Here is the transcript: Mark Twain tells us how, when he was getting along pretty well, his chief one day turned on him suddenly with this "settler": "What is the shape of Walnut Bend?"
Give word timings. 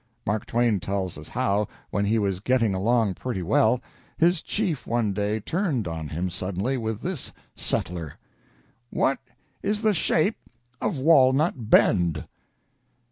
Mark 0.25 0.47
Twain 0.47 0.79
tells 0.79 1.15
us 1.15 1.27
how, 1.27 1.67
when 1.91 2.05
he 2.05 2.17
was 2.17 2.39
getting 2.39 2.73
along 2.73 3.13
pretty 3.13 3.43
well, 3.43 3.79
his 4.17 4.41
chief 4.41 4.87
one 4.87 5.13
day 5.13 5.39
turned 5.39 5.87
on 5.87 6.07
him 6.07 6.31
suddenly 6.31 6.75
with 6.75 7.01
this 7.03 7.31
"settler": 7.55 8.15
"What 8.89 9.19
is 9.61 9.83
the 9.83 9.93
shape 9.93 10.37
of 10.81 10.97
Walnut 10.97 11.69
Bend?" 11.69 12.25